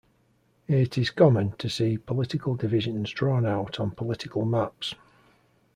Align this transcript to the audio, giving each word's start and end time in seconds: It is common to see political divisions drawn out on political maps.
It 0.67 0.97
is 0.97 1.11
common 1.11 1.51
to 1.59 1.69
see 1.69 1.99
political 1.99 2.55
divisions 2.55 3.11
drawn 3.11 3.45
out 3.45 3.79
on 3.79 3.91
political 3.91 4.45
maps. 4.45 4.95